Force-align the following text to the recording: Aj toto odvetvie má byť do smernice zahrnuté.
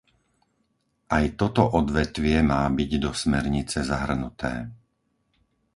Aj 1.17 1.25
toto 1.39 1.61
odvetvie 1.79 2.37
má 2.51 2.61
byť 2.77 2.91
do 3.05 3.11
smernice 3.21 3.79
zahrnuté. 3.91 4.53